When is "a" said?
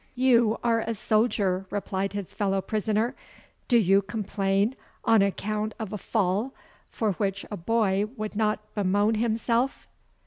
0.79-0.95, 5.93-5.97, 7.51-7.57